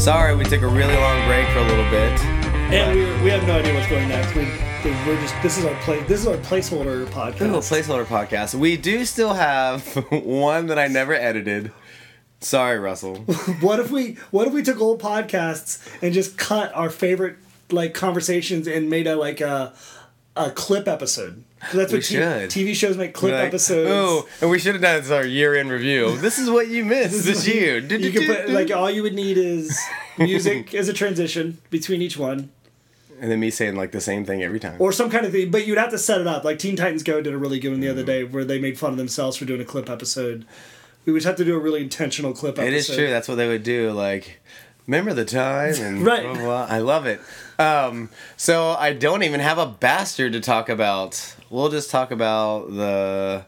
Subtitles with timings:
[0.00, 2.18] Sorry, we took a really long break for a little bit.
[2.72, 4.34] And we, we have no idea what's going next.
[4.34, 4.44] We,
[5.06, 7.42] we're just this is our play this is our placeholder podcast.
[7.42, 8.54] Ooh, placeholder podcast.
[8.54, 11.70] We do still have one that I never edited.
[12.40, 13.16] Sorry, Russell.
[13.60, 17.36] what if we what if we took old podcasts and just cut our favorite
[17.70, 19.74] like conversations and made a like a
[20.36, 21.44] a clip episode.
[21.72, 22.16] That's what t-.
[22.16, 23.90] TV shows make clip Like, episodes.
[23.90, 26.16] Oh, and we should have done this our year-end review.
[26.16, 27.78] This is what you missed this year.
[27.78, 29.78] You could put like all you would need is
[30.18, 32.50] music as a transition between each one,
[33.20, 34.76] and then me saying like the same thing every time.
[34.78, 35.50] or some kind of thing.
[35.50, 36.44] But you'd have to set it up.
[36.44, 38.06] Like Teen Titans Go did a really good one the other mm.
[38.06, 40.46] day where they made fun of themselves for doing a clip episode.
[41.04, 42.68] We would have to do a really intentional clip episode.
[42.68, 43.08] It is true.
[43.08, 43.90] That's what they would do.
[43.90, 44.40] Like,
[44.90, 45.74] remember the time?
[45.74, 46.22] And Right.
[46.24, 46.66] blah, blah, blah.
[46.68, 47.20] I love it.
[47.58, 51.34] Um, so I don't even have a bastard to talk about.
[51.50, 53.44] We'll just talk about the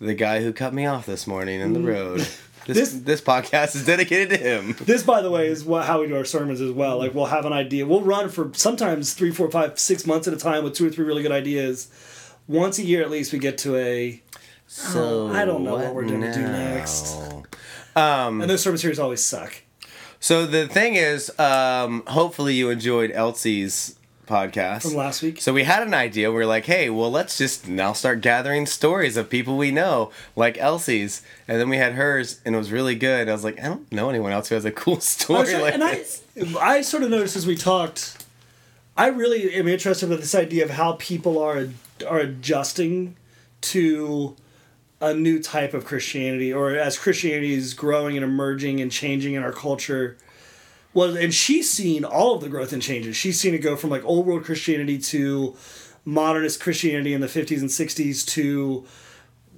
[0.00, 2.26] the guy who cut me off this morning in the road.
[2.66, 2.82] This, Mm.
[2.82, 4.74] This- this podcast is dedicated to him.
[4.86, 6.96] This, by the way, is what, how we do our sermons as well.
[6.96, 7.84] Like we'll have an idea.
[7.86, 10.90] We'll run for sometimes three, four, five, six months at a time with two or
[10.90, 11.88] three really good ideas.
[12.48, 14.22] Once a year, at least, we get to a.
[14.66, 17.14] So I don't know what we're gonna do next.
[17.94, 19.52] Um, And those sermon series always suck.
[20.24, 23.94] So the thing is, um, hopefully you enjoyed Elsie's
[24.26, 25.38] podcast From last week.
[25.42, 26.30] So we had an idea.
[26.30, 30.10] We were like, hey, well, let's just now start gathering stories of people we know,
[30.34, 31.20] like Elsie's.
[31.46, 33.28] And then we had hers, and it was really good.
[33.28, 35.84] I was like, I don't know anyone else who has a cool story like and
[35.84, 36.04] I.
[36.58, 38.24] I sort of noticed as we talked,
[38.96, 41.68] I really am interested with this idea of how people are
[42.08, 43.16] are adjusting
[43.60, 44.36] to
[45.10, 49.42] a new type of Christianity, or as Christianity is growing and emerging and changing in
[49.42, 50.16] our culture.
[50.92, 53.16] Well, and she's seen all of the growth and changes.
[53.16, 55.56] She's seen it go from like old world Christianity to
[56.04, 58.84] modernist Christianity in the 50s and 60s to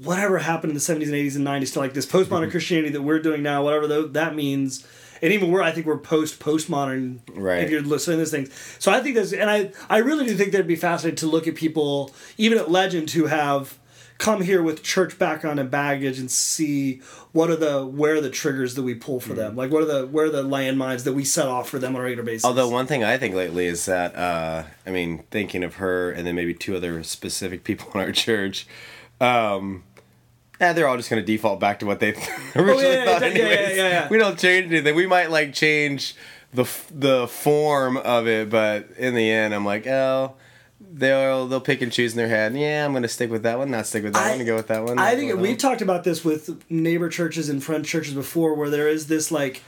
[0.03, 2.33] whatever happened in the 70s and 80s and 90s to like this Mm-hmm.
[2.35, 4.87] postmodern Christianity that we're doing now, whatever that means.
[5.23, 7.21] And even we're, I think we're post postmodern.
[7.35, 7.63] Right.
[7.65, 10.35] If you're listening to this thing, so I think there's, and I, I really do
[10.37, 13.79] think that'd be fascinating to look at people, even at Legend, who have
[14.19, 17.01] come here with church background and baggage, and see
[17.33, 19.87] what are the where are the triggers that we pull for them, like what are
[19.87, 22.45] the where are the landmines that we set off for them on a regular basis.
[22.45, 26.27] Although one thing I think lately is that, uh, I mean, thinking of her and
[26.27, 28.67] then maybe two other specific people in our church,
[29.21, 29.85] um,
[30.61, 32.11] eh, they're all just going to default back to what they
[32.57, 33.23] originally yeah, thought.
[33.23, 33.77] yeah, yeah, anyways.
[33.77, 34.09] yeah, yeah.
[34.09, 34.95] We don't change anything.
[34.95, 36.15] We might like change
[36.55, 40.35] the f- the form of it, but in the end, I'm like, oh,
[40.93, 42.55] they'll they'll pick and choose in their head.
[42.57, 43.71] Yeah, I'm going to stick with that one.
[43.71, 44.39] Not stick with that I- one.
[44.41, 44.99] And go with that one.
[44.99, 48.89] I think we've talked about this with neighbor churches and friend churches before, where there
[48.89, 49.63] is this like,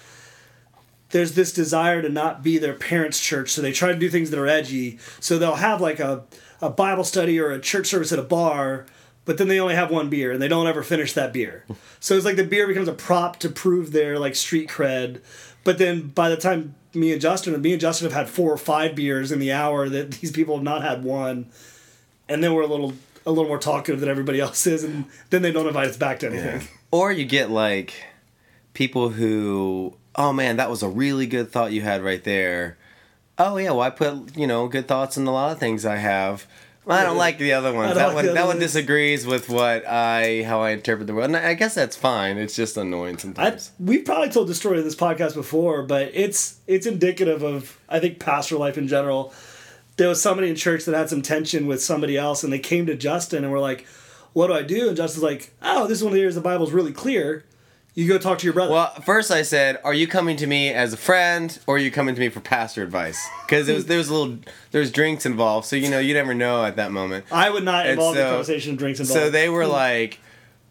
[1.10, 4.30] there's this desire to not be their parents' church, so they try to do things
[4.30, 4.98] that are edgy.
[5.20, 6.24] So they'll have like a,
[6.60, 8.86] a Bible study or a church service at a bar,
[9.24, 11.64] but then they only have one beer and they don't ever finish that beer.
[12.00, 15.20] so it's like the beer becomes a prop to prove their like street cred.
[15.64, 18.53] But then by the time me and Justin, and me and Justin have had four
[18.53, 21.47] or five beers in the hour that these people have not had one,
[22.28, 22.94] and then we're a little
[23.26, 26.21] a little more talkative than everybody else is, and then they don't invite us back
[26.21, 26.69] to anything.
[26.91, 27.93] Or you get like
[28.72, 32.78] people who, oh man, that was a really good thought you had right there.
[33.37, 35.97] Oh yeah, well I put you know good thoughts in a lot of things I
[35.97, 36.47] have.
[36.88, 37.94] Well, I don't like the other I ones.
[37.97, 38.60] That like one that one ones.
[38.60, 41.26] disagrees with what I how I interpret the world.
[41.26, 42.38] And I guess that's fine.
[42.38, 43.72] It's just annoying I, sometimes.
[43.78, 48.00] we've probably told the story of this podcast before, but it's it's indicative of I
[48.00, 49.34] think pastor life in general.
[49.99, 52.87] There was somebody in church that had some tension with somebody else, and they came
[52.87, 53.87] to Justin and were like,
[54.32, 56.93] "What do I do?" And Justin's like, "Oh, this one here is the Bible's really
[56.93, 57.44] clear.
[57.98, 60.72] You go talk to your brother." Well, first I said, "Are you coming to me
[60.72, 63.86] as a friend, or are you coming to me for pastor advice?" Because there was
[63.86, 64.38] there was a little
[64.70, 67.25] there was drinks involved, so you know you never know at that moment.
[67.32, 69.20] I would not and involve the conversation of drinks involved.
[69.20, 70.20] So they were like,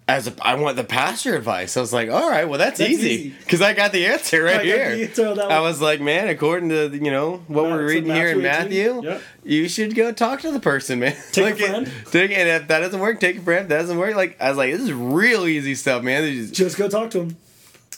[0.09, 1.75] as a, I want the pastor advice.
[1.75, 4.61] I was like, all right, well that's, That's easy because I got the answer right
[4.61, 5.07] I here.
[5.07, 8.41] answer I was like, man, according to you know what Ma- we're reading here in
[8.41, 9.21] Matthew Yep.
[9.43, 11.15] you should go talk to the person, man.
[11.33, 11.91] Take a Like, it- friend?
[12.11, 13.63] Take and if that doesn't work, take a friend.
[13.63, 16.23] If that doesn't work, like I was like, this is real easy stuff, man.
[16.31, 17.37] Just- just go talk to him.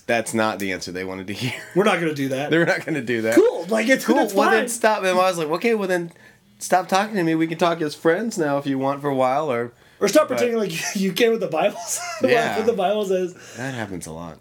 [0.07, 1.53] that's not the answer they wanted to hear.
[1.75, 2.49] We're not going to do that.
[2.49, 3.35] They're not going to do that.
[3.35, 3.65] cool.
[3.69, 4.17] Like it's Cool.
[4.19, 4.57] It's well, fine.
[4.61, 4.99] then stop.
[5.03, 6.11] And I was like, okay, well then
[6.57, 7.35] stop talking to me.
[7.35, 10.27] We can talk as friends now if you want for a while, or Or stop
[10.27, 12.01] pretending like you care what the Bible says.
[12.31, 12.57] Yeah.
[12.57, 13.33] what the Bible says.
[13.57, 14.39] that happens a lot.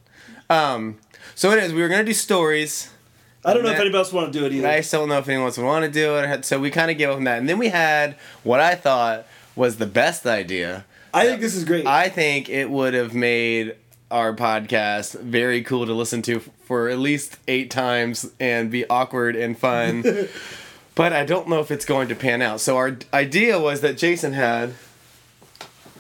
[0.51, 0.99] Um.
[1.35, 1.73] So it is.
[1.73, 2.91] We were gonna do stories.
[3.45, 4.69] I don't know if That- anybody else want to do it either.
[4.69, 6.45] I still don't know if anyone else would want to do it.
[6.45, 7.39] So we kind of gave up on that.
[7.39, 10.85] And then we had what I thought was the best idea.
[11.15, 11.87] I think this is great.
[11.87, 13.77] I think it would have made
[14.11, 19.37] our podcast very cool to listen to for at least eight times and be awkward
[19.37, 20.03] and fun.
[20.95, 22.61] but I don't know if it's going to pan out.
[22.61, 24.75] So our idea was that Jason had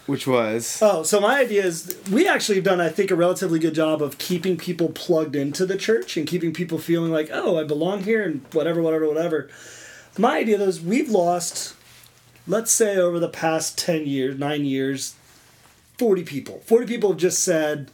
[0.08, 3.58] which was Oh, so my idea is we actually have done, I think, a relatively
[3.58, 7.58] good job of keeping people plugged into the church and keeping people feeling like, oh,
[7.58, 9.50] I belong here and whatever, whatever, whatever.
[10.16, 11.76] My idea is we've lost,
[12.46, 15.14] let's say, over the past 10 years, nine years,
[15.98, 16.62] 40 people.
[16.64, 17.90] 40 people have just said,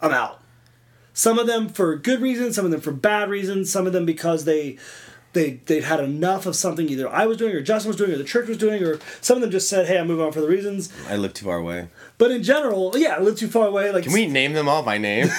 [0.00, 0.40] I'm out.
[1.14, 4.04] Some of them for good reasons, some of them for bad reasons, some of them
[4.04, 4.78] because they
[5.32, 8.18] they they'd had enough of something either I was doing or Justin was doing or
[8.18, 10.40] the church was doing or some of them just said, "Hey, I'm moving on for
[10.40, 11.88] the reasons." I live too far away.
[12.18, 13.90] But in general, yeah, I live too far away.
[13.90, 15.28] Like Can we name them all by name?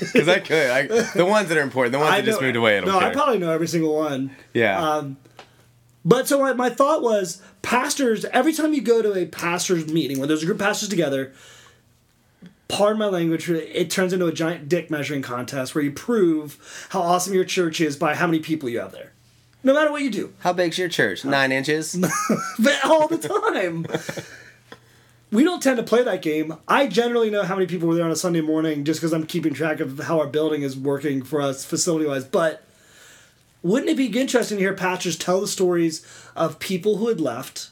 [0.00, 0.70] Because I could.
[0.70, 2.78] I, the ones that are important, the ones I that just moved away.
[2.78, 3.10] I no, care.
[3.10, 4.34] I probably know every single one.
[4.54, 4.82] yeah.
[4.82, 5.18] Um,
[6.02, 8.24] but so my, my thought was, pastors.
[8.26, 11.32] Every time you go to a pastors meeting where there's a group of pastors together,
[12.68, 17.02] pardon my language, it turns into a giant dick measuring contest where you prove how
[17.02, 19.11] awesome your church is by how many people you have there.
[19.64, 20.32] No matter what you do.
[20.40, 21.24] How big's your church?
[21.24, 21.94] Nine inches.
[22.84, 23.86] all the time.
[25.30, 26.56] we don't tend to play that game.
[26.66, 29.26] I generally know how many people were there on a Sunday morning just because I'm
[29.26, 32.24] keeping track of how our building is working for us facility wise.
[32.24, 32.64] But
[33.62, 36.04] wouldn't it be interesting to hear pastors tell the stories
[36.34, 37.70] of people who had left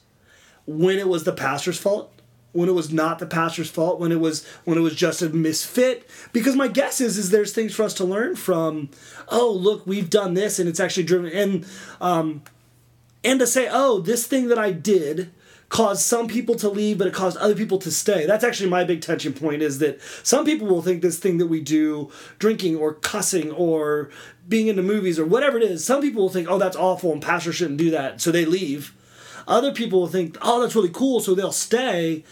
[0.66, 2.12] when it was the pastor's fault?
[2.52, 5.28] When it was not the pastor's fault, when it was when it was just a
[5.28, 8.90] misfit, because my guess is is there's things for us to learn from.
[9.28, 11.30] Oh, look, we've done this, and it's actually driven.
[11.30, 11.66] And
[12.00, 12.42] um,
[13.22, 15.32] and to say, oh, this thing that I did
[15.68, 18.26] caused some people to leave, but it caused other people to stay.
[18.26, 21.46] That's actually my big tension point is that some people will think this thing that
[21.46, 24.10] we do, drinking or cussing or
[24.48, 27.22] being into movies or whatever it is, some people will think, oh, that's awful and
[27.22, 28.92] pastor shouldn't do that, so they leave.
[29.46, 32.24] Other people will think, oh, that's really cool, so they'll stay.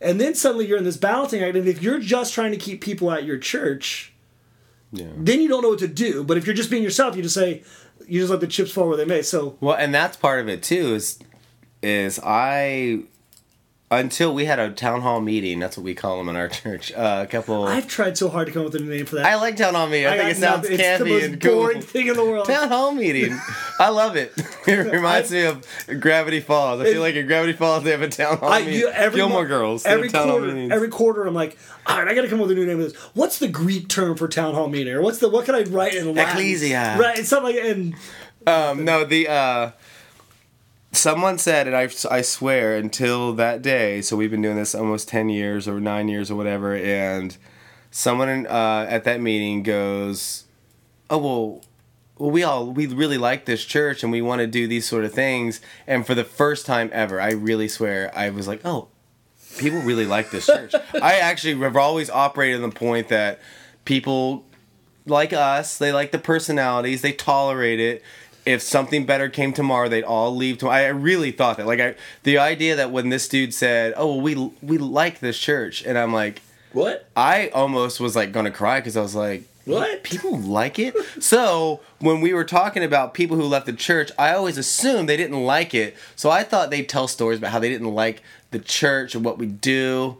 [0.00, 2.80] And then suddenly you're in this balancing act, and if you're just trying to keep
[2.80, 4.12] people at your church,
[4.92, 5.08] yeah.
[5.16, 6.24] then you don't know what to do.
[6.24, 7.62] But if you're just being yourself, you just say,
[8.06, 9.22] you just let the chips fall where they may.
[9.22, 10.94] So Well, and that's part of it too.
[10.94, 11.18] Is
[11.82, 13.04] is I
[13.92, 15.58] until we had a town hall meeting.
[15.58, 16.92] That's what we call them in our church.
[16.92, 17.64] Uh, a couple.
[17.64, 19.26] I've tried so hard to come up with a new name for that.
[19.26, 20.06] I like town hall meeting.
[20.06, 20.80] I, think it sounds nothing.
[20.80, 21.54] It's the most and cool.
[21.54, 22.46] boring thing in the world.
[22.46, 23.36] Town hall meeting.
[23.78, 24.32] I love it.
[24.66, 25.66] It reminds me of
[26.00, 26.80] Gravity Falls.
[26.80, 28.74] I feel like in Gravity Falls they have a town hall I, meeting.
[28.74, 29.84] you, every Gilmore mo- Girls.
[29.84, 32.60] Every quarter, every quarter, I'm like, all right, I got to come up with a
[32.60, 32.94] new name for this.
[33.14, 34.92] What's the Greek term for town hall meeting?
[34.92, 36.18] Or what's the what can I write in Latin?
[36.36, 36.96] Ecclesia.
[37.00, 37.94] Right, it's something like and
[38.46, 39.70] Um, no, the uh,
[40.92, 44.02] someone said, and I, I swear until that day.
[44.02, 47.36] So we've been doing this almost ten years or nine years or whatever, and
[47.90, 50.44] someone uh, at that meeting goes,
[51.08, 51.62] "Oh well."
[52.18, 55.06] Well, we all we really like this church and we want to do these sort
[55.06, 55.62] of things.
[55.86, 58.88] And for the first time ever, I really swear, I was like, "Oh,
[59.56, 63.40] people really like this church." I actually have always operated on the point that
[63.86, 64.44] people
[65.06, 65.78] like us.
[65.78, 67.00] They like the personalities.
[67.00, 68.02] They tolerate it.
[68.46, 70.58] If something better came tomorrow, they'd all leave.
[70.58, 71.66] To I really thought that.
[71.66, 75.38] Like I, the idea that when this dude said, "Oh, well, we we like this
[75.38, 76.40] church," and I'm like,
[76.72, 77.08] what?
[77.16, 80.02] I almost was like gonna cry because I was like, What?
[80.02, 80.94] People like it.
[81.20, 85.16] so when we were talking about people who left the church, I always assumed they
[85.16, 85.96] didn't like it.
[86.16, 88.22] So I thought they'd tell stories about how they didn't like
[88.52, 90.18] the church and what we do.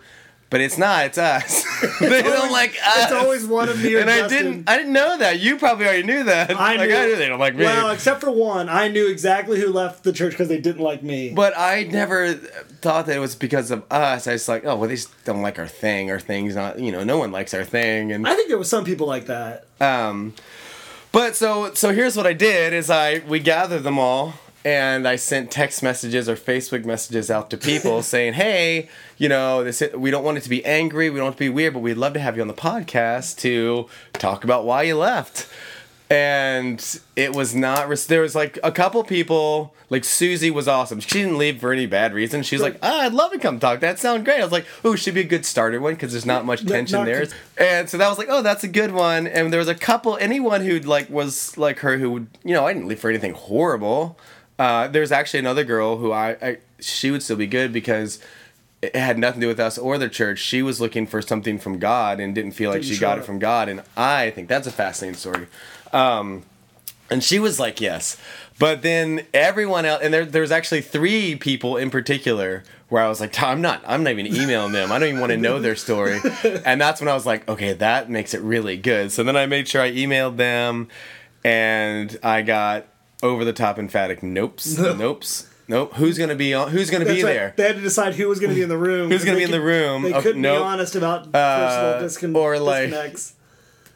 [0.50, 1.06] But it's not.
[1.06, 1.64] It's us.
[2.00, 3.04] they don't like us.
[3.04, 4.68] It's always one of me and I didn't.
[4.68, 5.38] I didn't know that.
[5.38, 6.50] You probably already knew that.
[6.50, 7.64] I like, knew, I knew they don't like me.
[7.64, 11.04] Well, except for one, I knew exactly who left the church because they didn't like
[11.04, 11.30] me.
[11.30, 14.26] but I never thought that it was because of us.
[14.26, 16.10] I was like, oh, well, they just don't like our thing.
[16.10, 16.80] Our thing's not.
[16.80, 18.10] You know, no one likes our thing.
[18.10, 19.66] And I think there was some people like that.
[19.80, 20.34] Um,
[21.12, 25.16] but so so here's what I did is I we gathered them all and I
[25.16, 30.10] sent text messages or Facebook messages out to people saying, "Hey, you know, this we
[30.10, 31.96] don't want it to be angry, we don't want it to be weird, but we'd
[31.96, 35.48] love to have you on the podcast to talk about why you left."
[36.12, 37.88] And it was not.
[38.08, 39.74] There was like a couple people.
[39.90, 40.98] Like Susie was awesome.
[41.00, 42.42] She didn't leave for any bad reason.
[42.42, 43.78] She's like, oh, "I'd love to come talk.
[43.80, 46.10] That sounds great." I was like, "Oh, it should be a good starter one because
[46.10, 48.92] there's not much tension not there." And so that was like, oh, that's a good
[48.92, 49.26] one.
[49.28, 52.66] And there was a couple, anyone who like was like her who would, you know,
[52.66, 54.18] I didn't leave for anything horrible.
[54.60, 58.20] Uh, there's actually another girl who I, I, she would still be good because
[58.82, 60.38] it had nothing to do with us or the church.
[60.38, 63.22] She was looking for something from God and didn't feel like Didn't she got it
[63.22, 63.24] it.
[63.24, 63.70] from God.
[63.70, 65.46] And I think that's a fascinating story.
[65.94, 66.42] Um,
[67.08, 68.18] and she was like, yes.
[68.58, 73.08] But then everyone else, and there, there was actually three people in particular where I
[73.08, 74.92] was like, I'm not, I'm not even emailing them.
[74.92, 76.20] I don't even want to know their story.
[76.66, 79.10] And that's when I was like, okay, that makes it really good.
[79.10, 80.88] So then I made sure I emailed them,
[81.44, 82.86] and I got
[83.22, 85.94] over the top emphatic nopes, nopes, nope.
[85.94, 86.70] Who's gonna be on?
[86.70, 87.32] Who's gonna be That's right.
[87.32, 87.54] there?
[87.56, 89.10] They had to decide who was going to be in the room.
[89.10, 90.02] Who's gonna be in the room?
[90.02, 90.58] They couldn't nope.
[90.58, 93.34] be honest about Uh, personal discon- or like- disconnects.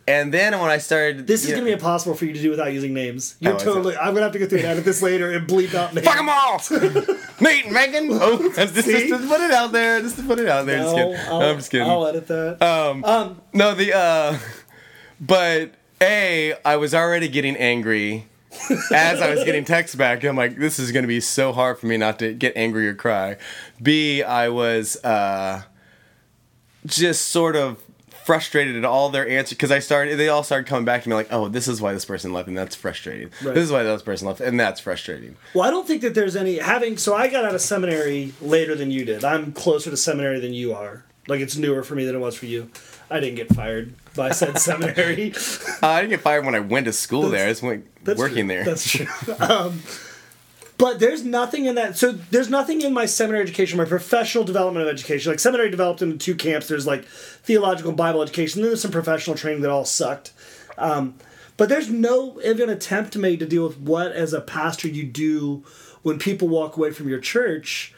[0.07, 2.51] and then when I started, This is you gonna be impossible for you to do
[2.51, 3.37] without using names.
[3.41, 3.97] You're Oh, totally.
[3.97, 6.07] I'm gonna have to go through and edit this later and bleep out names.
[6.07, 6.61] Fuck them all!
[7.41, 8.09] Nate and Megan!
[8.13, 10.01] Oh, just, just, just put it out there.
[10.03, 10.79] Just to put it out there.
[10.83, 11.27] just No, kidding.
[11.29, 11.89] I'll, I'm just kidding.
[11.89, 12.63] I'll edit that.
[12.63, 14.39] um, um, no, the, uh,
[15.21, 18.27] but A, I was already getting angry
[18.93, 20.25] as I was getting texts back.
[20.25, 22.89] I'm like, this is going to be so hard for me not to get angry
[22.89, 23.37] or cry.
[23.83, 25.63] B, I was, uh,
[26.87, 27.83] just sort of
[28.25, 31.15] frustrated at all their answers because I started they all started coming back to me
[31.15, 33.55] like oh this is why this person left and that's frustrating Right.
[33.55, 36.35] this is why this person left and that's frustrating Well, I don't think that there's
[36.35, 36.97] any having.
[36.97, 39.25] So I got out of seminary later than you did.
[39.25, 41.05] I'm closer to seminary than you are.
[41.29, 42.71] Like it's newer for me than it was for you.
[43.11, 45.33] I didn't get fired by said seminary.
[45.83, 47.47] Uh, I didn't get fired when I went to school there.
[47.47, 48.55] I just went That's working true.
[48.55, 48.65] there.
[48.65, 49.07] That's true.
[49.39, 49.83] um,
[50.77, 51.97] but there's nothing in that.
[51.97, 55.31] So there's nothing in my seminary education, my professional development of education.
[55.31, 56.69] Like seminary developed into two camps.
[56.69, 58.61] There's like theological Bible education.
[58.61, 60.33] Then there's some professional training that all sucked.
[60.77, 61.15] Um,
[61.57, 65.63] but there's no even attempt made to deal with what, as a pastor, you do
[66.03, 67.95] when people walk away from your church.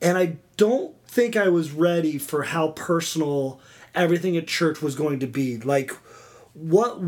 [0.00, 3.60] And I don't think I was ready for how personal
[3.94, 5.58] everything at church was going to be.
[5.58, 5.92] Like,
[6.54, 6.98] what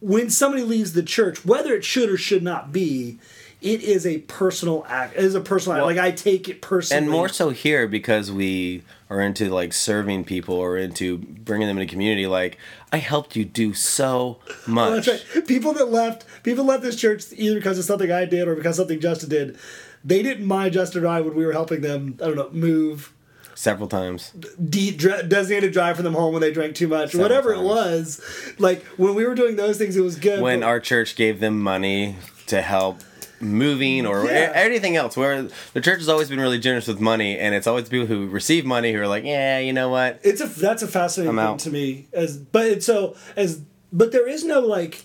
[0.00, 3.18] when somebody leaves the church, whether it should or should not be,
[3.62, 5.16] it is a personal act.
[5.16, 5.86] It is a personal act.
[5.86, 7.02] Like I take it personally.
[7.02, 11.78] and more so here because we are into like serving people or into bringing them
[11.78, 12.26] into community.
[12.26, 12.58] Like
[12.92, 15.06] I helped you do so much.
[15.06, 15.46] That's right.
[15.46, 18.76] People that left, people left this church either because of something I did or because
[18.76, 19.58] something Justin did.
[20.04, 22.18] They didn't mind Justin and I when we were helping them.
[22.20, 23.14] I don't know, move,
[23.54, 24.30] Several times.
[24.68, 28.20] de- dr- designated drive for them home when they drank too much, whatever it was.
[28.58, 30.40] Like when we were doing those things, it was good.
[30.40, 33.00] When but- our church gave them money to help
[33.40, 34.52] moving or Yeah.
[34.54, 37.88] anything else where the church has always been really generous with money and it's always
[37.88, 40.86] people who receive money who are like yeah you know what it's a that's a
[40.88, 43.60] fascinating thing to me as but it's so as
[43.92, 45.04] but there is no like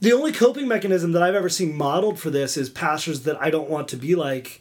[0.00, 3.50] the only coping mechanism that I've ever seen modeled for this is pastors that I
[3.50, 4.60] don't want to be like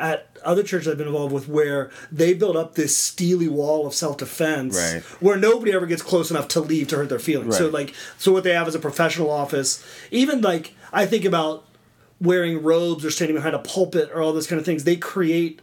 [0.00, 3.94] at other churches I've been involved with where they build up this steely wall of
[3.94, 5.02] self defense Right.
[5.20, 7.56] where nobody ever gets close enough to leave to hurt their feelings.
[7.58, 9.84] So like so what they have is a professional office.
[10.10, 11.66] Even like I think about
[12.20, 14.84] wearing robes or standing behind a pulpit or all those kind of things.
[14.84, 15.60] They create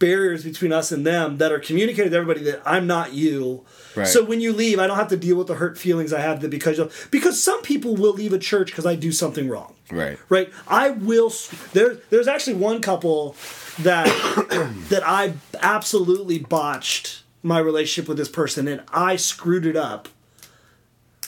[0.00, 3.64] barriers between us and them that are communicated to everybody that I'm not you.
[3.94, 4.08] Right.
[4.08, 6.40] So when you leave, I don't have to deal with the hurt feelings I have
[6.40, 9.76] that because of because some people will leave a church because I do something wrong.
[9.92, 10.52] right Right.
[10.66, 11.32] I will.
[11.72, 11.98] There.
[12.10, 13.36] There's actually one couple
[13.80, 14.06] that
[14.88, 20.08] that I absolutely botched my relationship with this person, and I screwed it up.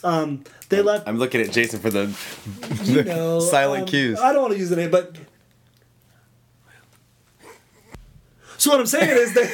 [0.05, 1.07] Um, they left.
[1.07, 2.12] i'm looking at jason for the,
[2.83, 5.14] you know, silent um, cues I don't want to use the name, but.
[8.62, 9.49] So what I'm saying is they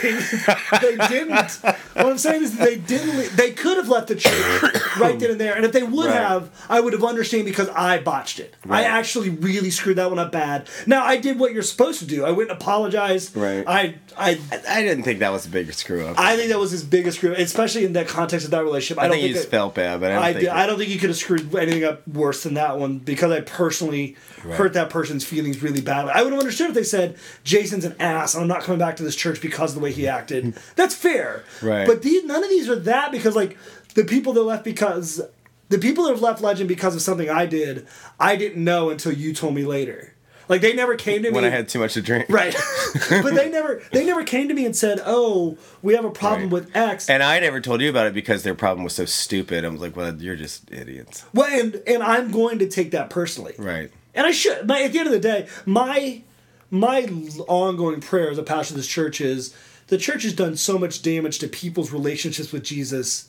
[0.83, 1.61] they didn't.
[1.99, 3.17] What I'm saying is they didn't.
[3.17, 4.63] le- They could have left the church
[4.99, 6.15] right then and there, and if they would Right.
[6.15, 8.55] have, I would have understood because I botched it.
[8.69, 10.69] I actually really screwed that one up bad.
[10.87, 12.25] Now I did what you're supposed to do.
[12.25, 13.37] I went and apologized.
[13.37, 13.65] Right.
[13.67, 14.39] I I
[14.69, 17.19] i didn't think that was a bigger screw up I think that was his biggest
[17.19, 19.01] screw, up, especially in that context of that relationship.
[19.01, 20.67] I, I don't think think you felt bad but i don't I, think did, I
[20.67, 24.17] don't think you could have screwed anything up worse than that one because I personally
[24.43, 26.13] hurt that person's feelings really badly.
[26.15, 28.97] I would have understood if they said Jason's an ass and I'm not coming back
[28.97, 30.55] to this church because of the way he acted.
[30.77, 31.45] That's fair.
[31.63, 31.87] Right.
[31.89, 33.57] But these, none of these are that because like
[33.95, 35.21] the people that left because
[35.69, 37.87] the people that have left Legend because of something I did,
[38.21, 40.15] I didn't know until you told me later.
[40.49, 42.57] Like they never came to me when i had too much to drink Right.
[43.11, 46.45] but they never they never came to me and said, "Oh, we have a problem
[46.45, 46.53] Right.
[46.53, 49.67] with X." and i never told you about it because their problem was so stupid
[49.67, 53.11] i was like well you're just idiots well, and and I'm going to take that
[53.11, 53.55] personally.
[53.59, 54.67] right And I should.
[54.67, 56.23] But at the end of the day, my
[56.71, 57.03] my
[57.47, 59.55] ongoing prayer as a pastor of this church is
[59.89, 63.29] the church has done so much damage to people's relationships with Jesus.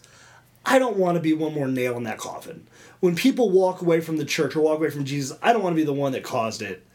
[0.66, 2.68] I don't want to be one more nail in that coffin.
[3.00, 5.74] When people walk away from the church or walk away from Jesus, I don't want
[5.74, 6.86] to be the one that caused it.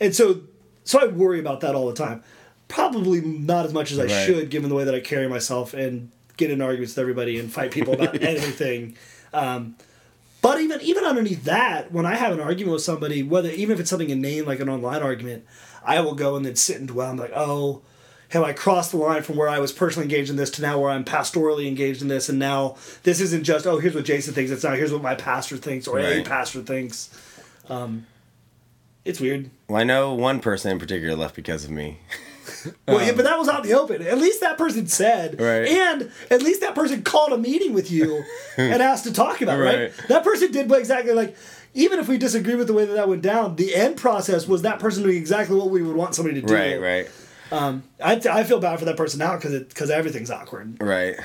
[0.00, 0.40] And so
[0.84, 2.22] so I worry about that all the time.
[2.68, 4.10] Probably not as much as I Right.
[4.10, 7.50] should given the way that I carry myself and get in arguments with everybody and
[7.52, 8.96] fight people about anything.
[9.32, 9.76] Um,
[10.42, 13.80] but even even underneath that, when I have an argument with somebody, whether even if
[13.80, 15.44] it's something inane like an online argument,
[15.84, 17.10] I will go and then sit and dwell.
[17.10, 17.82] I'm like, oh,
[18.34, 20.78] have I crossed the line from where I was personally engaged in this to now
[20.78, 24.34] where I'm pastorally engaged in this, and now this isn't just oh here's what Jason
[24.34, 24.50] thinks.
[24.50, 26.24] It's now here's what my pastor thinks or a Right.
[26.26, 27.08] pastor thinks.
[27.70, 28.06] Um,
[29.04, 29.50] it's weird.
[29.68, 31.98] well i know one person in particular left because of me
[32.88, 34.02] Well, yeah, but that was out in the open.
[34.06, 35.66] At least that person said, Um, Right.
[35.68, 38.22] and at least that person called a meeting with you
[38.58, 39.62] and asked to talk about it.
[39.62, 39.78] Right.
[39.80, 39.92] Right.
[40.08, 41.36] That person did exactly like.
[41.76, 44.62] Even if we disagree with the way that that went down, the end process was
[44.62, 46.54] that person doing exactly what we would want somebody to do.
[46.54, 47.08] right right
[47.52, 50.80] I, I feel bad for that person now because because everything's awkward.
[50.80, 51.16] Right.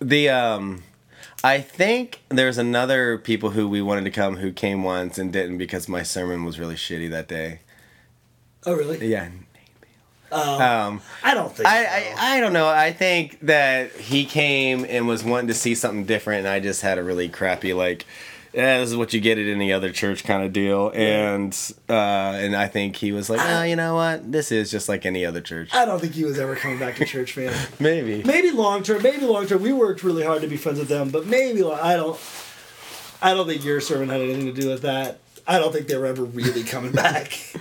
[0.00, 0.82] The um
[1.42, 5.58] I think there's another people who we wanted to come who came once and didn't
[5.58, 7.60] because my sermon was really shitty that day.
[8.66, 9.06] Oh, really?
[9.06, 9.30] Yeah.
[10.30, 11.66] Um, Um, I don't think.
[11.68, 11.90] I, so.
[11.90, 12.68] I I don't know.
[12.68, 16.82] I think that he came and was wanting to see something different, and I just
[16.82, 18.06] had a really crappy like.
[18.52, 21.56] Yeah, this is what you get at any other church kind of deal, and
[21.88, 25.06] uh, and I think he was like, oh, you know what, this is just like
[25.06, 25.70] any other church.
[25.72, 27.54] I don't think he was ever coming back to church, man.
[27.78, 28.24] Maybe.
[28.24, 29.62] maybe long term, maybe long term.
[29.62, 32.18] We worked really hard to be friends with them, but maybe I don't.
[33.22, 35.20] I don't think your sermon had anything to do with that.
[35.46, 37.32] I don't think they were ever really coming back.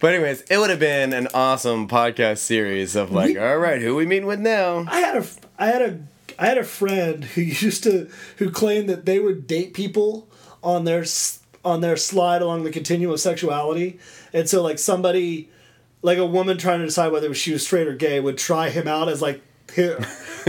[0.00, 3.80] But anyways, it would have been an awesome podcast series of like, We- all right,
[3.80, 4.84] who we meeting with now?
[4.86, 5.24] I had a
[5.58, 5.98] I had a
[6.38, 10.28] I had a friend who used to who claimed that they would date people
[10.62, 11.04] on their
[11.64, 13.98] on their slide along the continuum of sexuality,
[14.32, 15.50] and so like somebody
[16.02, 18.86] like a woman trying to decide whether she was straight or gay would try him
[18.86, 19.40] out as like
[19.74, 20.02] her,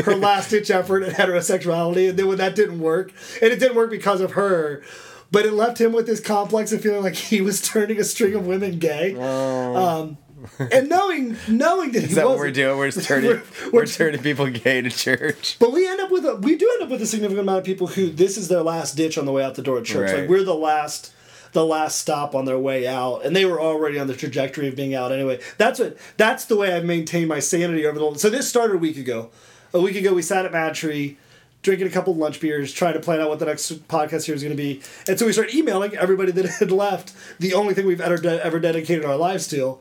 [0.04, 3.12] her last ditch effort at heterosexuality, and then when that didn't work,
[3.42, 4.84] and it didn't work because of her.
[5.32, 8.36] But it left him with this complex of feeling like he was turning a string
[8.36, 10.18] of women gay, um,
[10.60, 12.78] and knowing knowing that he that what we're doing?
[12.78, 15.58] We're just turning, We're- we're, we're- turning people gay to church.
[15.60, 17.66] But we end up with a we do end up with a significant amount of
[17.66, 20.12] people who this is their last ditch on the way out the door at church.
[20.12, 20.22] Right.
[20.22, 21.14] Like we're the last
[21.54, 24.76] the last stop on their way out, and they were already on the trajectory of
[24.76, 25.40] being out anyway.
[25.58, 28.20] That's what that's the way I've maintained my sanity over the.
[28.20, 29.30] So this started a week ago.
[29.74, 31.16] A week ago, we sat at MadTree,
[31.62, 34.42] drinking a couple lunch beers, trying to plan out what the next podcast here was
[34.44, 37.14] going to be, and so we started emailing everybody that had left.
[37.40, 39.78] The only thing we've ever ever dedicated our lives to,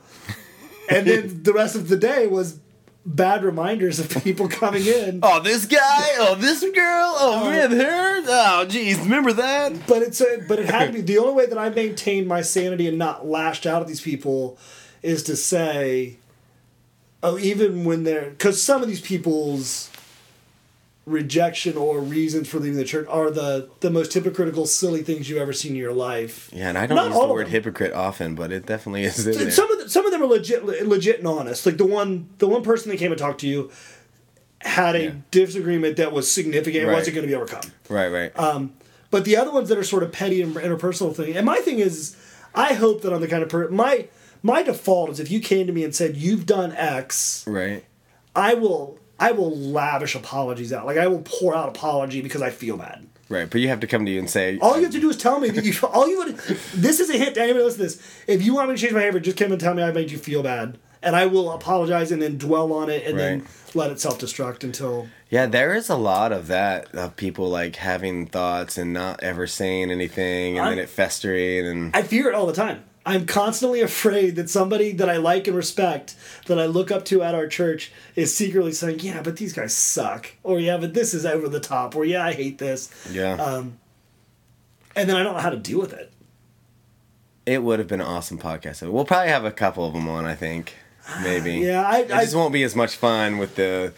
[0.88, 2.58] and then the rest of the day was
[3.06, 5.20] bad reminders of people coming in.
[5.22, 6.08] Oh, this guy.
[6.18, 7.14] Oh, this girl.
[7.16, 8.22] Oh, oh, man, her.
[8.26, 9.86] Oh, geez, remember that?
[9.86, 12.42] But it's a, but it had to be the only way that I maintained my
[12.42, 14.58] sanity and not lashed out at these people
[15.02, 16.16] is to say,
[17.22, 19.90] oh, even when they're because some of these people's
[21.06, 25.38] rejection or reasons for leaving the church are the the most hypocritical, silly things you've
[25.38, 26.48] ever seen in your life.
[26.52, 29.34] Yeah, and I don't Not use the word hypocrite often, but it definitely is in
[29.36, 29.50] there.
[29.50, 31.66] Some of the, some of them are legit legit and honest.
[31.66, 33.70] Like the one the one person that came and talked to you
[34.60, 35.10] had a Yeah.
[35.30, 36.84] disagreement that was significant.
[36.84, 36.94] It Right.
[36.94, 37.70] wasn't going to be overcome.
[37.90, 38.38] right, right.
[38.38, 38.72] Um,
[39.10, 41.80] but the other ones that are sort of petty and interpersonal thing, and my thing
[41.80, 42.16] is,
[42.54, 43.76] I hope that I'm the kind of person.
[43.76, 44.08] My
[44.42, 47.84] my default is if you came to me and said you've done X, right.
[48.34, 50.86] I will I will lavish apologies out.
[50.86, 53.06] Like I will pour out apology because I feel bad.
[53.28, 55.08] Right, but you have to come to you and say, All you have to do
[55.08, 55.72] is tell me that you.
[55.92, 56.36] All you would.
[56.74, 58.02] This is a hint to anybody listen to this.
[58.26, 60.10] If you want me to change my behavior, just come and tell me I made
[60.10, 63.90] you feel bad, and I will apologize and then dwell on it and then let
[63.90, 65.08] it self destruct until.
[65.30, 69.46] Yeah, there is a lot of that of people like having thoughts and not ever
[69.46, 72.84] saying anything, and I'm- then it festering and I fear it all the time.
[73.06, 76.14] I'm constantly afraid that somebody that I like and respect,
[76.46, 79.74] that I look up to at our church, is secretly saying, "Yeah, but these guys
[79.74, 83.34] suck," or "Yeah, but this is over the top," or "Yeah, I hate this," yeah,
[83.34, 83.78] um,
[84.96, 86.10] and then I don't know how to deal with it.
[87.46, 88.90] it would have been an awesome podcast.
[88.90, 90.24] We'll probably have a couple of them on.
[90.24, 90.74] I think
[91.22, 91.52] maybe.
[91.58, 93.92] Yeah, I, It I just won't be as much fun with the.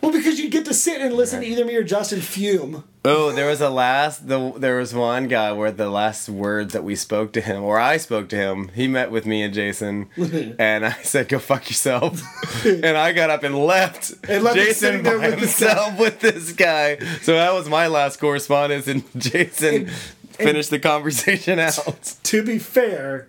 [0.00, 2.84] well because you get to sit and listen to either me or Justin fume.
[3.06, 4.28] Oh, there was a last.
[4.28, 7.78] The there was one guy where the last words that we spoke to him, or
[7.78, 8.68] I spoke to him.
[8.68, 10.08] He met with me and Jason,
[10.58, 12.22] and I said, "Go fuck yourself,"
[12.64, 14.14] and I got up and left.
[14.26, 16.96] And left Jason by with himself with this guy.
[17.20, 19.88] So that was my last correspondence, and Jason
[20.32, 22.16] finished the conversation out.
[22.22, 23.28] To be fair.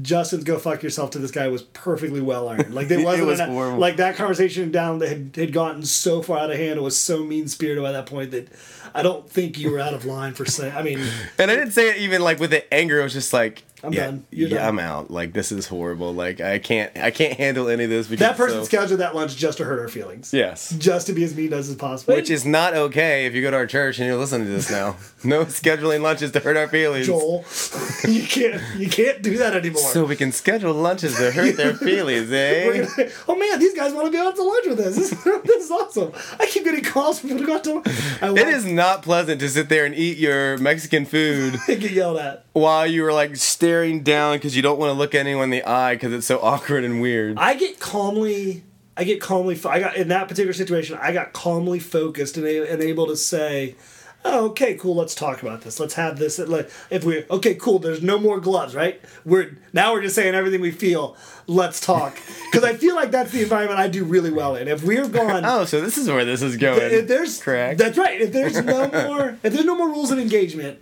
[0.00, 2.74] Justin's "Go fuck yourself" to this guy was perfectly well earned.
[2.74, 3.78] Like there wasn't was an- horrible.
[3.78, 6.78] like that conversation down that had, had gotten so far out of hand.
[6.78, 8.48] It was so mean spirited by that point that
[8.94, 10.74] I don't think you were out of line for saying.
[10.74, 10.98] I mean,
[11.38, 13.00] And I didn't say it even like with the anger.
[13.00, 14.24] It was just like, I'm yeah, done.
[14.30, 14.68] You're yeah, done.
[14.68, 15.10] I'm out.
[15.10, 16.14] Like this is horrible.
[16.14, 19.14] Like I can't, I can't handle any of this because that person so- scheduled that
[19.14, 20.32] lunch just to hurt our feelings.
[20.32, 20.70] yes.
[20.78, 22.14] just to be as mean as as possible.
[22.14, 24.70] Which is not okay if you go to our church and you're listening to this
[24.70, 24.96] now.
[25.24, 27.06] No scheduling lunches to hurt our feelings.
[27.06, 27.44] Joel.
[28.08, 29.82] you can't you can't do that anymore.
[29.82, 32.84] So we can schedule lunches to hurt their feelings, eh?
[32.96, 34.96] gonna- oh man, these guys want to go out to lunch with us.
[34.96, 36.12] This, this is awesome.
[36.40, 37.82] I keep getting calls from people who got to.
[38.20, 42.18] I It is not pleasant to sit there and eat your Mexican food get yelled
[42.18, 42.41] at.
[42.52, 45.64] While you were like staring down because you don't want to look anyone in the
[45.64, 47.38] eye because it's so awkward and weird.
[47.38, 48.64] I get calmly.
[48.96, 49.58] I get calmly.
[49.64, 50.98] I got in that particular situation.
[51.00, 53.74] I got calmly focused and, a- and able to say,
[54.22, 54.94] oh, "Okay, cool.
[54.94, 55.80] Let's talk about this.
[55.80, 56.38] Let's have this.
[56.38, 57.78] Like, if we okay, cool.
[57.78, 59.00] There's no more gloves, right?
[59.24, 61.16] We're now we're just saying everything we feel.
[61.46, 62.18] Let's talk
[62.52, 64.68] because I feel like that's the environment I do really well in.
[64.68, 66.92] If we're gone, Oh, so this is where this is going.
[66.92, 67.78] if there's correct.
[67.78, 68.20] That's right.
[68.20, 70.80] If there's no more, if there's no more rules of engagement,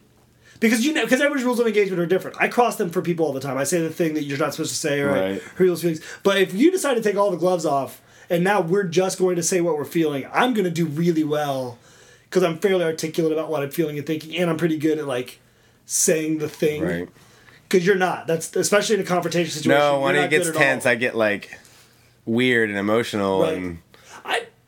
[0.60, 2.36] because you know, because everybody's rules of engagement are different.
[2.40, 3.56] I cross them for people all the time.
[3.58, 5.42] I say the thing that you're not supposed to say or Right.
[5.42, 6.00] hurt people's feelings.
[6.22, 9.36] But if you decide to take all the gloves off and now we're just going
[9.36, 11.78] to say what we're feeling, I'm going to do really well
[12.24, 15.06] because I'm fairly articulate about what I'm feeling and thinking, and I'm pretty good at
[15.06, 15.40] like
[15.86, 16.82] saying the thing.
[16.82, 17.08] Right.
[17.68, 18.26] Because you're not.
[18.26, 19.78] That's especially in a confrontation situation.
[19.80, 20.92] No, when it gets tense, all.
[20.92, 21.58] I get like
[22.26, 23.56] weird and emotional, Right.
[23.56, 23.78] and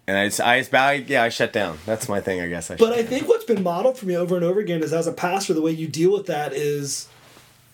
[0.06, 1.78] and I just, I just I, yeah, I shut down.
[1.86, 2.70] That's my thing, I guess.
[2.70, 3.06] I But I down.
[3.06, 5.62] think what's been modeled for me over and over again is as a pastor, the
[5.62, 7.08] way you deal with that is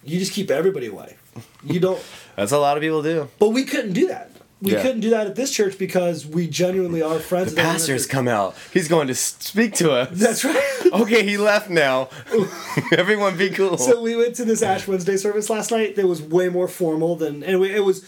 [0.05, 1.17] you just keep everybody away.
[1.65, 2.03] You don't.
[2.37, 3.29] that's a lot of people do.
[3.39, 4.31] But we couldn't do that.
[4.61, 4.83] We Yeah.
[4.83, 7.55] couldn't do that at this church because we genuinely are friends.
[7.55, 8.57] The with pastor come out.
[8.73, 10.09] He's going to speak to us.
[10.13, 10.81] That's right.
[10.93, 12.09] okay, he left now.
[12.97, 13.79] Everyone be cool.
[13.79, 15.95] So we went to this Ash Wednesday service last night.
[15.95, 18.05] That was way more formal than, and we, it was.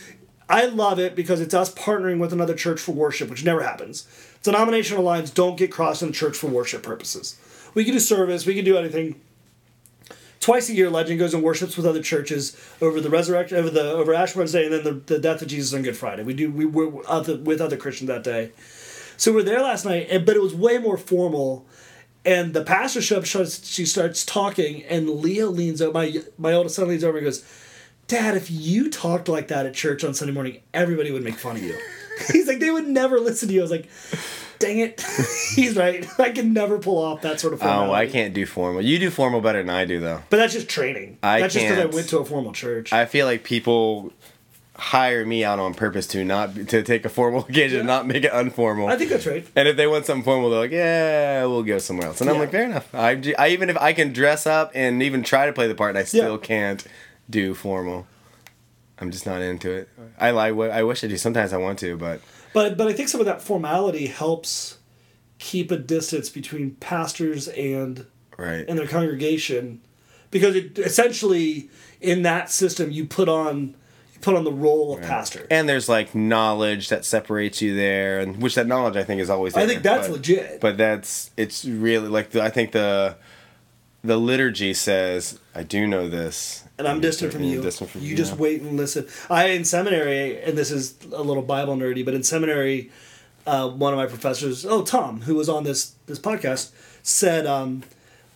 [0.50, 4.08] I love it because it's us partnering with another church for worship, which never happens.
[4.42, 7.38] Denominational lines don't get crossed in the church for worship purposes.
[7.74, 9.20] We can do service, we can do anything.
[10.40, 13.92] Twice a year, Legend goes and worships with other churches over the resurrection, over the
[13.92, 16.24] over Ash Wednesday, and then the, the death of Jesus on Good Friday.
[16.24, 18.50] We do we were with other, Christians that day.
[19.16, 21.64] So we're there last night, but it was way more formal.
[22.24, 26.74] And the pastor shows up, she starts talking, and Leah leans over, my, my oldest
[26.74, 27.44] son leans over and goes,
[28.10, 31.54] Dad, if you talked like that at church on Sunday morning, everybody would make fun
[31.56, 31.78] of you.
[32.32, 33.60] He's like, they would never listen to you.
[33.60, 33.88] I was like,
[34.58, 35.00] dang it.
[35.54, 36.04] He's right.
[36.18, 37.90] I can never pull off that sort of formal.
[37.90, 38.82] oh, I can't do formal.
[38.82, 40.22] You do formal better than I do, though.
[40.28, 41.18] But that's just training.
[41.22, 42.92] I that's just because I went to a formal church.
[42.92, 44.12] I feel like people
[44.74, 47.84] hire me out on purpose to not to take a formal occasion, Yeah.
[47.84, 48.90] not make it unformal.
[48.90, 49.46] I think that's right.
[49.54, 52.38] And if they want something formal, they're like, "Yeah, we'll go somewhere else." And I'm
[52.40, 55.68] like, "Fair enough." I even if I can dress up and even try to play
[55.68, 56.46] the part, I still Yeah.
[56.46, 56.84] can't
[57.30, 58.06] do formal.
[58.98, 59.88] I'm just not into it.
[60.18, 61.16] I I, I wish I do.
[61.16, 62.20] Sometimes I want to, but
[62.52, 64.78] But but I think some of that formality helps
[65.38, 68.64] keep a distance between pastors and right.
[68.68, 69.80] and their congregation
[70.30, 73.74] because it essentially in that system you put on
[74.12, 75.46] you put on the role of pastor.
[75.50, 79.30] And there's like knowledge that separates you there, and which that knowledge I think is
[79.30, 79.54] always.
[79.54, 80.60] I think that's but- legit.
[80.60, 83.16] But that's it's really like the, I think the
[84.02, 87.60] the liturgy says I do know this, and I'm distant from you.
[87.62, 89.06] Distant from you you just wait and listen.
[89.28, 92.90] I in seminary, and this is a little Bible nerdy, but in seminary,
[93.46, 96.70] uh, one of my professors, oh Tom, who was on this this podcast,
[97.02, 97.82] said um,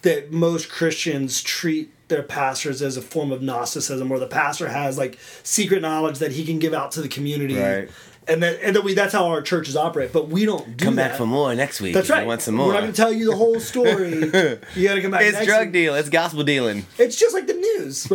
[0.03, 4.99] that most Christians treat their pastors as a form of Gnosticism, where the pastor has
[4.99, 7.89] like secret knowledge that he can give out to the community, Right.
[8.29, 10.13] And then and that we that's how our churches operate.
[10.13, 10.85] But we don't do that.
[10.85, 11.11] Come that.
[11.11, 11.95] back for more next week.
[11.95, 12.27] That's right.
[12.27, 12.69] Want some more?
[12.69, 14.15] We're not going to tell you the whole story.
[14.75, 15.23] you got to come back.
[15.23, 15.73] it's drug week.
[15.73, 15.95] deal.
[15.95, 16.87] It's gospel dealing.
[16.99, 18.11] It's just like the news?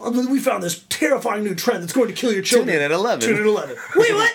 [0.00, 2.76] Oh, we found this terrifying new trend that's going to kill your children.
[2.76, 3.20] in at 11.
[3.20, 3.76] Tune in at 11.
[3.96, 4.32] Wait, what?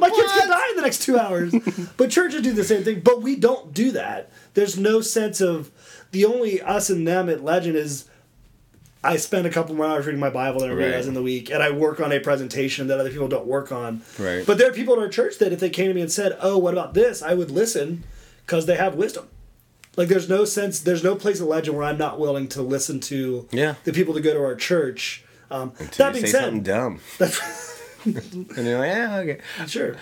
[0.00, 1.54] My kids could die in the next two hours.
[1.96, 4.30] But churches do the same thing, but we don't do that.
[4.54, 5.70] There's no sense of
[6.12, 8.08] the only us and them at Legend is
[9.04, 10.96] I spend a couple more hours reading my Bible than everybody Right.
[10.98, 13.70] does in the week, and I work on a presentation that other people don't work
[13.70, 14.00] on.
[14.18, 14.44] Right.
[14.46, 16.36] But there are people in our church that if they came to me and said,
[16.40, 18.02] "Oh, what about this?" I would listen
[18.46, 19.28] because they have wisdom.
[19.96, 22.98] Like there's no sense, there's no place in Legend where I'm not willing to listen
[23.00, 23.74] to Yeah.
[23.84, 25.22] the people that go to our church.
[25.50, 27.38] Um, Until that you being say something dumb, that's
[28.04, 29.38] and you're like, yeah, okay.
[29.66, 29.96] sure.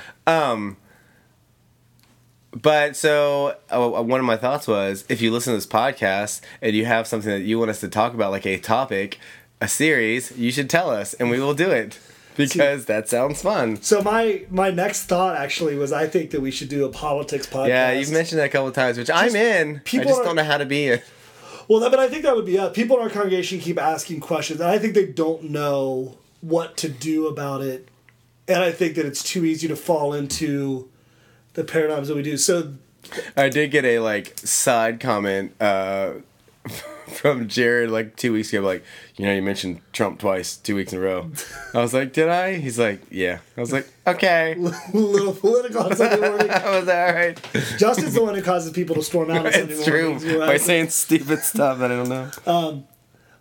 [2.54, 6.76] But so uh, one of my thoughts was, if you listen to this podcast and
[6.76, 9.18] you have something that you want us to talk about, like a topic,
[9.60, 11.98] a series, you should tell us, and we will do it
[12.36, 13.80] because that sounds fun.
[13.80, 17.46] So my my next thought actually was I think that we should do a politics
[17.46, 17.68] podcast.
[17.68, 19.76] Yeah, you've mentioned that a couple of times, which I'm in.
[19.76, 21.04] I people just are- don't know how to be it.
[21.68, 24.20] Well, that- but I think that would be uh, people in our congregation keep asking
[24.20, 27.88] questions, and I think they don't know what to do about it,
[28.46, 30.88] and I think that it's too easy to fall into
[31.54, 32.36] the paradigms that we do.
[32.36, 32.74] So
[33.36, 36.14] I did get a like side comment uh,
[37.08, 38.84] from Jared like two weeks ago, like
[39.16, 41.30] you know you mentioned Trump twice, two weeks in a row.
[41.74, 42.56] I was like, did I?
[42.56, 43.38] He's like, yeah.
[43.56, 44.54] I was like, okay.
[44.56, 44.58] a
[44.96, 46.50] little political on Sunday morning.
[46.50, 47.40] I was all right.
[47.78, 50.24] Justin's the one who causes people to storm out on Sunday It's true mornings.
[50.24, 52.30] You're by saying stupid stuff that I don't know.
[52.46, 52.84] Um,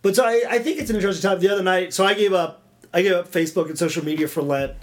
[0.02, 1.40] but so I, I think it's an interesting time.
[1.40, 2.62] The other night, so I gave up
[2.94, 4.74] I gave up Facebook and social media for Lent,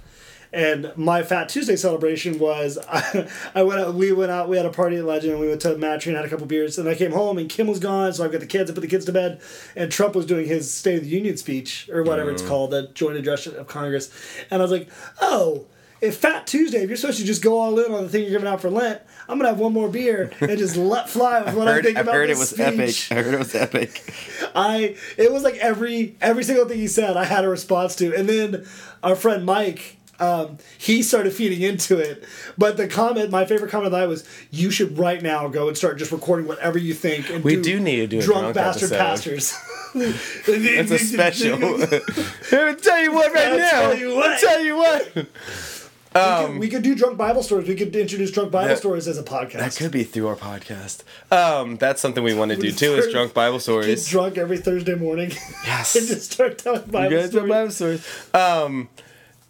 [0.53, 3.95] and my Fat Tuesday celebration was I, I went out.
[3.95, 4.49] We went out.
[4.49, 5.33] We had a party at Legend.
[5.33, 6.79] and We went to MadTree and had a couple beers.
[6.79, 8.13] And I came home and Kim was gone.
[8.13, 8.71] So I've got the kids.
[8.71, 9.41] I put the kids to bed,
[9.77, 12.51] and Trump was doing his State of the Union speech or whatever it's mm-hmm.
[12.51, 14.11] called, the Joint Address of Congress.
[14.51, 14.89] And I was like,
[15.21, 15.67] oh.
[16.01, 18.31] If Fat Tuesday, if you're supposed to just go all in on the thing you're
[18.31, 21.55] giving out for Lent, I'm gonna have one more beer and just let fly with
[21.57, 23.11] what I Heard, think I've about heard it this was speech.
[23.11, 23.19] epic.
[23.19, 24.15] I heard it was epic.
[24.55, 28.15] I it was like every every single thing he said I had a response to,
[28.15, 28.65] and then
[29.03, 29.97] our friend Mike.
[30.21, 32.25] Um, he started feeding into it,
[32.57, 35.69] but the comment, my favorite comment of the night was, "You should right now go
[35.69, 38.55] and start just recording whatever you think." And We do need to do a drunk
[38.55, 39.55] bastard pastors.
[39.95, 41.59] It's a special.
[41.59, 43.71] Let me tell you what right I'll now.
[43.71, 44.31] tell you what.
[44.31, 45.15] I'll tell you what.
[46.15, 47.69] we, could, we could do drunk Bible stories.
[47.69, 49.53] We could introduce drunk Bible That- stories as a podcast.
[49.61, 51.03] That could be through our podcast.
[51.33, 52.95] Um, that's something we want to do too.
[52.97, 54.09] Is drunk Bible Get stories.
[54.09, 55.31] drunk every Thursday morning.
[55.65, 55.97] Yes.
[55.97, 57.51] and just start telling Bible You guys know stories.
[57.51, 58.35] Bible stories.
[58.35, 58.89] Um,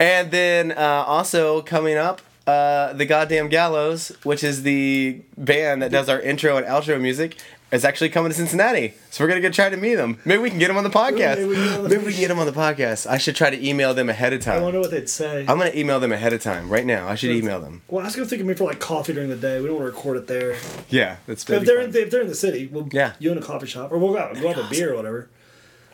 [0.01, 5.91] and then uh, also coming up, uh, the Goddamn Gallows, which is the band that
[5.91, 7.37] does our intro and outro music,
[7.71, 8.95] is actually coming to Cincinnati.
[9.11, 10.19] So we're gonna go try to meet them.
[10.25, 11.37] Maybe we can get them on the podcast.
[11.37, 13.07] Maybe we can get them on the Maybe we can get them on the podcast.
[13.07, 14.61] I should try to email them ahead of time.
[14.61, 15.41] I wonder what they'd say.
[15.41, 17.07] I'm gonna email them ahead of time right now.
[17.07, 17.83] I should email them.
[17.89, 19.61] well, ask them if they can meet me for like coffee during the day.
[19.61, 20.57] We don't want to record it there.
[20.89, 23.13] Yeah, that's If they're in, if they're in the city, we'll Yeah.
[23.19, 25.29] you in a coffee shop or we'll go out go have a beer or whatever.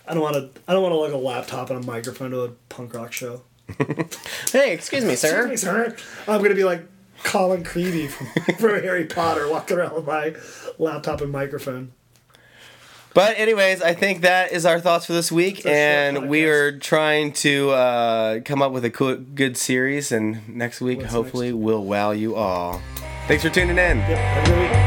[0.06, 0.60] I don't want to.
[0.68, 3.42] I don't want to like a laptop and a microphone to a punk rock show.
[4.52, 5.96] Hey, excuse me, Excuse me, sir.
[6.28, 6.86] I'm gonna be like
[7.22, 8.26] Colin Creevey from,
[8.58, 10.34] from Harry Potter, walking around with my
[10.78, 11.92] laptop and microphone.
[13.14, 17.32] But anyways, I think that is our thoughts for this week, and we are trying
[17.34, 20.10] to uh, come up with a cool, good series.
[20.10, 21.56] And next week, What's hopefully, next?
[21.58, 22.82] we'll wow you all.
[23.28, 23.98] Thanks for tuning in.
[23.98, 24.83] Yep.